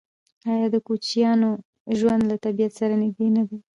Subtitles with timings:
[0.51, 1.51] آیا د کوچیانو
[1.97, 3.57] ژوند له طبیعت سره نږدې نه دی؟